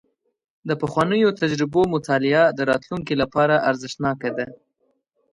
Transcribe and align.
د 0.67 0.71
پخوانیو 0.81 1.29
تجربو 1.41 1.81
مطالعه 1.95 2.43
د 2.57 2.59
راتلونکي 2.71 3.13
لپاره 3.21 3.55
ارزښتناکه 3.69 4.29
ده. 4.37 4.45